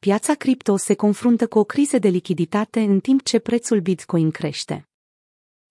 Piața 0.00 0.34
cripto 0.34 0.76
se 0.76 0.94
confruntă 0.94 1.46
cu 1.46 1.58
o 1.58 1.64
criză 1.64 1.98
de 1.98 2.08
lichiditate 2.08 2.80
în 2.80 3.00
timp 3.00 3.22
ce 3.22 3.38
prețul 3.38 3.80
Bitcoin 3.80 4.30
crește. 4.30 4.88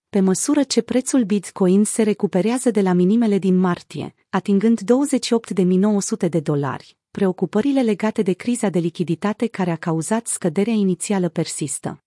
Pe 0.09 0.19
măsură 0.19 0.63
ce 0.63 0.81
prețul 0.81 1.23
Bitcoin 1.23 1.83
se 1.83 2.03
recuperează 2.03 2.71
de 2.71 2.81
la 2.81 2.93
minimele 2.93 3.37
din 3.37 3.57
martie, 3.57 4.15
atingând 4.29 4.79
28.900 4.79 6.29
de 6.29 6.39
dolari, 6.39 6.97
preocupările 7.11 7.81
legate 7.81 8.21
de 8.21 8.33
criza 8.33 8.69
de 8.69 8.79
lichiditate 8.79 9.47
care 9.47 9.71
a 9.71 9.75
cauzat 9.75 10.27
scăderea 10.27 10.73
inițială 10.73 11.29
persistă. 11.29 12.03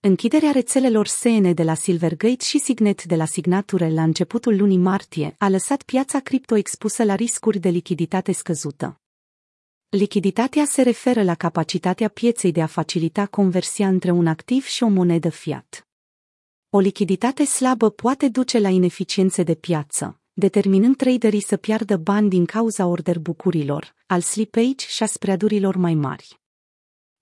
Închiderea 0.00 0.50
rețelelor 0.50 1.06
SN 1.06 1.54
de 1.54 1.62
la 1.62 1.74
Silvergate 1.74 2.44
și 2.44 2.58
Signet 2.58 3.04
de 3.04 3.16
la 3.16 3.24
Signature 3.24 3.88
la 3.88 4.02
începutul 4.02 4.56
lunii 4.56 4.78
martie 4.78 5.34
a 5.38 5.48
lăsat 5.48 5.82
piața 5.82 6.20
cripto 6.20 6.56
expusă 6.56 7.04
la 7.04 7.14
riscuri 7.14 7.58
de 7.58 7.68
lichiditate 7.68 8.32
scăzută. 8.32 8.98
Lichiditatea 9.94 10.64
se 10.64 10.82
referă 10.82 11.22
la 11.22 11.34
capacitatea 11.34 12.08
pieței 12.08 12.52
de 12.52 12.62
a 12.62 12.66
facilita 12.66 13.26
conversia 13.26 13.88
între 13.88 14.10
un 14.10 14.26
activ 14.26 14.64
și 14.64 14.82
o 14.82 14.88
monedă 14.88 15.28
fiat. 15.28 15.88
O 16.70 16.78
lichiditate 16.78 17.44
slabă 17.44 17.90
poate 17.90 18.28
duce 18.28 18.58
la 18.58 18.68
ineficiențe 18.68 19.42
de 19.42 19.54
piață, 19.54 20.20
determinând 20.32 20.96
traderii 20.96 21.40
să 21.40 21.56
piardă 21.56 21.96
bani 21.96 22.28
din 22.28 22.44
cauza 22.44 22.86
order 22.86 23.18
bucurilor, 23.18 23.94
al 24.06 24.20
slippage 24.20 24.86
și 24.88 25.02
a 25.02 25.06
spreadurilor 25.06 25.76
mai 25.76 25.94
mari. 25.94 26.40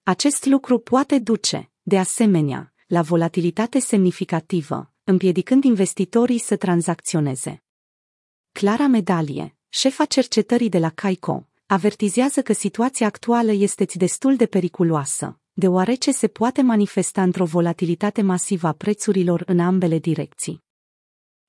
Acest 0.02 0.44
lucru 0.44 0.78
poate 0.78 1.18
duce, 1.18 1.70
de 1.82 1.98
asemenea, 1.98 2.72
la 2.86 3.02
volatilitate 3.02 3.78
semnificativă, 3.78 4.92
împiedicând 5.04 5.64
investitorii 5.64 6.38
să 6.38 6.56
tranzacționeze. 6.56 7.62
Clara 8.52 8.86
Medalie, 8.86 9.56
șefa 9.68 10.04
cercetării 10.04 10.68
de 10.68 10.78
la 10.78 10.90
Caico, 10.90 11.46
avertizează 11.72 12.42
că 12.42 12.52
situația 12.52 13.06
actuală 13.06 13.52
este 13.52 13.84
destul 13.94 14.36
de 14.36 14.46
periculoasă, 14.46 15.40
deoarece 15.52 16.10
se 16.10 16.28
poate 16.28 16.62
manifesta 16.62 17.22
într-o 17.22 17.44
volatilitate 17.44 18.22
masivă 18.22 18.66
a 18.66 18.72
prețurilor 18.72 19.42
în 19.46 19.58
ambele 19.58 19.98
direcții. 19.98 20.62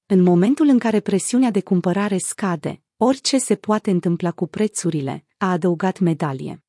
În 0.06 0.22
momentul 0.22 0.68
în 0.68 0.80
care 0.80 1.00
presiunea 1.00 1.52
de 1.52 1.62
cumpărare 1.62 2.18
scade, 2.18 2.82
orice 2.98 3.38
se 3.38 3.56
poate 3.56 3.92
întâmpla 3.92 4.32
cu 4.32 4.48
prețurile, 4.48 5.26
a 5.38 5.52
adăugat 5.52 6.00
medalie. 6.00 6.64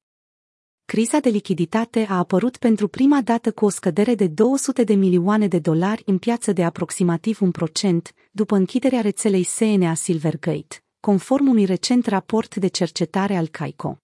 Criza 0.84 1.18
de 1.18 1.28
lichiditate 1.28 2.06
a 2.08 2.18
apărut 2.18 2.56
pentru 2.56 2.88
prima 2.88 3.20
dată 3.20 3.52
cu 3.52 3.64
o 3.64 3.68
scădere 3.68 4.14
de 4.14 4.26
200 4.26 4.84
de 4.84 4.94
milioane 4.94 5.48
de 5.48 5.58
dolari 5.58 6.02
în 6.06 6.18
piață 6.18 6.52
de 6.52 6.64
aproximativ 6.64 7.40
un 7.40 7.50
procent, 7.50 8.14
după 8.30 8.56
închiderea 8.56 9.00
rețelei 9.00 9.42
SNA 9.42 9.94
Silvergate, 9.94 10.83
conform 11.04 11.48
unui 11.48 11.64
recent 11.64 12.06
raport 12.06 12.56
de 12.56 12.66
cercetare 12.66 13.36
al 13.36 13.48
CAICO. 13.48 13.98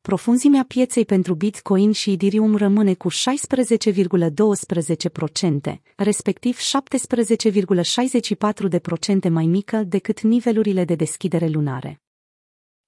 Profunzimea 0.00 0.64
pieței 0.64 1.04
pentru 1.04 1.34
Bitcoin 1.34 1.92
și 1.92 2.10
Ethereum 2.10 2.56
rămâne 2.56 2.94
cu 2.94 3.10
16,12%, 3.10 3.16
respectiv 5.96 6.58
17,64% 6.58 9.28
mai 9.30 9.46
mică 9.46 9.76
decât 9.76 10.20
nivelurile 10.20 10.84
de 10.84 10.94
deschidere 10.94 11.48
lunare. 11.48 12.00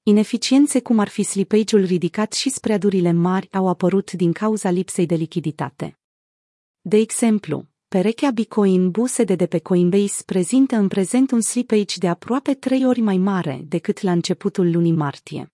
Ineficiențe 0.02 0.80
cum 0.80 0.98
ar 0.98 1.08
fi 1.08 1.22
slippage-ul 1.22 1.84
ridicat 1.84 2.32
și 2.32 2.50
spreadurile 2.50 3.12
mari 3.12 3.48
au 3.52 3.68
apărut 3.68 4.12
din 4.12 4.32
cauza 4.32 4.70
lipsei 4.70 5.06
de 5.06 5.14
lichiditate. 5.14 5.98
De 6.80 6.96
exemplu, 6.96 7.66
perechea 7.94 8.30
Bitcoin 8.30 8.90
BUSD 8.90 9.32
de 9.32 9.46
pe 9.46 9.58
Coinbase 9.58 10.22
prezintă 10.26 10.76
în 10.76 10.88
prezent 10.88 11.30
un 11.30 11.40
slippage 11.40 11.98
de 11.98 12.08
aproape 12.08 12.54
trei 12.54 12.86
ori 12.86 13.00
mai 13.00 13.16
mare 13.16 13.64
decât 13.68 14.00
la 14.00 14.12
începutul 14.12 14.70
lunii 14.70 14.92
martie. 14.92 15.52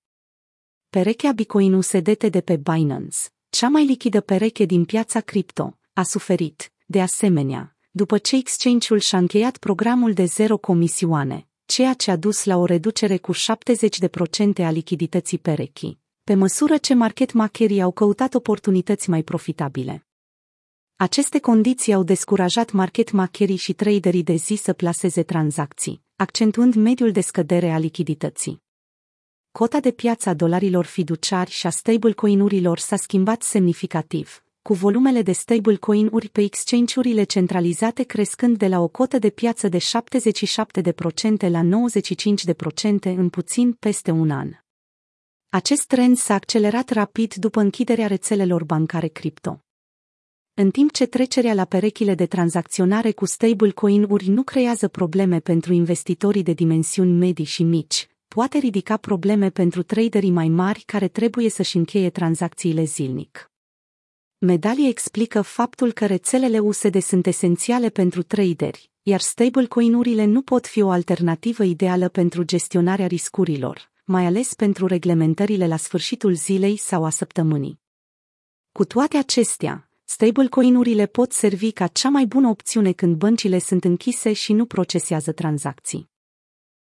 Perechea 0.90 1.32
Bitcoin 1.32 1.72
USDT 1.72 2.24
de 2.24 2.40
pe 2.40 2.56
Binance, 2.56 3.18
cea 3.50 3.68
mai 3.68 3.84
lichidă 3.84 4.20
pereche 4.20 4.64
din 4.64 4.84
piața 4.84 5.20
cripto, 5.20 5.78
a 5.92 6.02
suferit, 6.02 6.72
de 6.86 7.00
asemenea, 7.00 7.76
după 7.90 8.18
ce 8.18 8.36
exchange-ul 8.36 8.98
și-a 8.98 9.18
încheiat 9.18 9.56
programul 9.56 10.12
de 10.12 10.24
zero 10.24 10.56
comisioane, 10.56 11.46
ceea 11.64 11.94
ce 11.94 12.10
a 12.10 12.16
dus 12.16 12.44
la 12.44 12.56
o 12.56 12.64
reducere 12.64 13.16
cu 13.16 13.32
70% 13.34 13.38
a 14.56 14.70
lichidității 14.70 15.38
perechii, 15.38 16.00
pe 16.24 16.34
măsură 16.34 16.76
ce 16.76 16.94
market 16.94 17.32
makerii 17.32 17.82
au 17.82 17.90
căutat 17.90 18.34
oportunități 18.34 19.10
mai 19.10 19.22
profitabile. 19.22 20.04
Aceste 21.02 21.38
condiții 21.38 21.92
au 21.92 22.02
descurajat 22.02 22.72
market 22.72 23.10
makerii 23.10 23.56
și 23.56 23.72
traderii 23.72 24.22
de 24.22 24.34
zi 24.34 24.54
să 24.54 24.72
plaseze 24.72 25.22
tranzacții, 25.22 26.02
accentuând 26.16 26.74
mediul 26.74 27.12
de 27.12 27.20
scădere 27.20 27.70
a 27.70 27.78
lichidității. 27.78 28.62
Cota 29.52 29.80
de 29.80 29.90
piață 29.90 30.28
a 30.28 30.34
dolarilor 30.34 30.84
fiduciari 30.84 31.50
și 31.50 31.66
a 31.66 31.70
stablecoin-urilor 31.70 32.78
s-a 32.78 32.96
schimbat 32.96 33.42
semnificativ, 33.42 34.44
cu 34.62 34.74
volumele 34.74 35.22
de 35.22 35.32
stablecoin-uri 35.32 36.28
pe 36.28 36.42
exchange-urile 36.42 37.22
centralizate 37.22 38.02
crescând 38.02 38.58
de 38.58 38.66
la 38.66 38.80
o 38.80 38.88
cotă 38.88 39.18
de 39.18 39.30
piață 39.30 39.68
de 39.68 39.78
77% 39.78 39.82
la 41.50 41.60
95% 41.62 42.98
în 43.02 43.28
puțin 43.28 43.72
peste 43.72 44.10
un 44.10 44.30
an. 44.30 44.50
Acest 45.48 45.86
trend 45.86 46.16
s-a 46.16 46.34
accelerat 46.34 46.90
rapid 46.90 47.34
după 47.34 47.60
închiderea 47.60 48.06
rețelelor 48.06 48.64
bancare 48.64 49.08
cripto. 49.08 49.64
În 50.62 50.70
timp 50.70 50.92
ce 50.92 51.06
trecerea 51.06 51.54
la 51.54 51.64
perechile 51.64 52.14
de 52.14 52.26
tranzacționare 52.26 53.12
cu 53.12 53.26
stablecoin-uri 53.26 54.28
nu 54.28 54.42
creează 54.42 54.88
probleme 54.88 55.38
pentru 55.38 55.72
investitorii 55.72 56.42
de 56.42 56.52
dimensiuni 56.52 57.12
medii 57.12 57.44
și 57.44 57.62
mici, 57.62 58.08
poate 58.28 58.58
ridica 58.58 58.96
probleme 58.96 59.50
pentru 59.50 59.82
traderii 59.82 60.30
mai 60.30 60.48
mari 60.48 60.82
care 60.86 61.08
trebuie 61.08 61.48
să-și 61.50 61.76
încheie 61.76 62.10
tranzacțiile 62.10 62.84
zilnic. 62.84 63.50
Medalie 64.38 64.88
explică 64.88 65.42
faptul 65.42 65.92
că 65.92 66.06
rețelele 66.06 66.58
USD 66.58 67.02
sunt 67.02 67.26
esențiale 67.26 67.88
pentru 67.88 68.22
traderi, 68.22 68.90
iar 69.02 69.20
stablecoin-urile 69.20 70.24
nu 70.24 70.42
pot 70.42 70.66
fi 70.66 70.82
o 70.82 70.90
alternativă 70.90 71.64
ideală 71.64 72.08
pentru 72.08 72.42
gestionarea 72.42 73.06
riscurilor, 73.06 73.92
mai 74.04 74.26
ales 74.26 74.54
pentru 74.54 74.86
reglementările 74.86 75.66
la 75.66 75.76
sfârșitul 75.76 76.34
zilei 76.34 76.76
sau 76.76 77.04
a 77.04 77.10
săptămânii. 77.10 77.80
Cu 78.72 78.84
toate 78.84 79.16
acestea, 79.16 79.89
stablecoin-urile 80.12 81.06
pot 81.06 81.32
servi 81.32 81.72
ca 81.72 81.86
cea 81.86 82.08
mai 82.08 82.26
bună 82.26 82.48
opțiune 82.48 82.92
când 82.92 83.16
băncile 83.16 83.58
sunt 83.58 83.84
închise 83.84 84.32
și 84.32 84.52
nu 84.52 84.64
procesează 84.66 85.32
tranzacții. 85.32 86.09